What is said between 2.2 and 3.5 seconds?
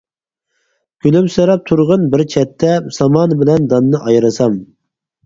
چەتتە، سامان